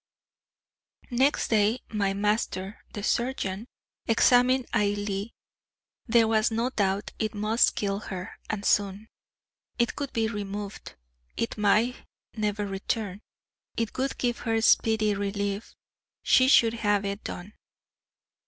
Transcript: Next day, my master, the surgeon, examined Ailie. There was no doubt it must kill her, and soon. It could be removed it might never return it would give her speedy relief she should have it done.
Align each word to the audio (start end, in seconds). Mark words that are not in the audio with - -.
Next 1.11 1.49
day, 1.49 1.81
my 1.89 2.15
master, 2.15 2.79
the 2.93 3.03
surgeon, 3.03 3.67
examined 4.07 4.65
Ailie. 4.73 5.35
There 6.07 6.27
was 6.27 6.49
no 6.49 6.71
doubt 6.71 7.11
it 7.19 7.35
must 7.35 7.75
kill 7.75 7.99
her, 7.99 8.31
and 8.49 8.65
soon. 8.65 9.09
It 9.77 9.95
could 9.95 10.11
be 10.11 10.27
removed 10.27 10.95
it 11.37 11.55
might 11.55 11.97
never 12.35 12.65
return 12.65 13.21
it 13.77 13.95
would 13.99 14.17
give 14.17 14.39
her 14.39 14.59
speedy 14.61 15.13
relief 15.13 15.75
she 16.23 16.47
should 16.47 16.73
have 16.73 17.05
it 17.05 17.23
done. 17.23 17.53